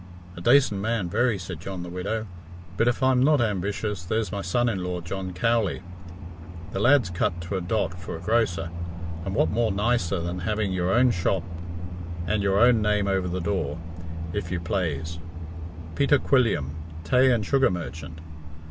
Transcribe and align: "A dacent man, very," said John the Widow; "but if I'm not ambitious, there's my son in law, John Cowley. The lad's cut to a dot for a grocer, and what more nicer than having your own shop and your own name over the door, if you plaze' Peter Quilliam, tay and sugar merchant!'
"A 0.35 0.41
dacent 0.41 0.81
man, 0.81 1.09
very," 1.11 1.37
said 1.37 1.59
John 1.59 1.83
the 1.83 1.87
Widow; 1.89 2.25
"but 2.75 2.87
if 2.87 3.03
I'm 3.03 3.21
not 3.21 3.39
ambitious, 3.39 4.03
there's 4.03 4.31
my 4.31 4.41
son 4.41 4.67
in 4.67 4.83
law, 4.83 4.99
John 4.99 5.31
Cowley. 5.31 5.83
The 6.71 6.79
lad's 6.79 7.11
cut 7.11 7.39
to 7.41 7.55
a 7.57 7.61
dot 7.61 7.99
for 7.99 8.15
a 8.15 8.19
grocer, 8.19 8.71
and 9.23 9.35
what 9.35 9.51
more 9.51 9.71
nicer 9.71 10.19
than 10.19 10.39
having 10.39 10.73
your 10.73 10.91
own 10.91 11.11
shop 11.11 11.43
and 12.25 12.41
your 12.41 12.57
own 12.59 12.81
name 12.81 13.07
over 13.07 13.27
the 13.27 13.39
door, 13.41 13.77
if 14.33 14.51
you 14.51 14.59
plaze' 14.59 15.19
Peter 15.95 16.17
Quilliam, 16.17 16.71
tay 17.03 17.31
and 17.31 17.45
sugar 17.45 17.69
merchant!' 17.69 18.21